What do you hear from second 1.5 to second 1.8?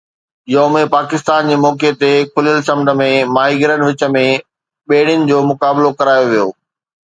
جي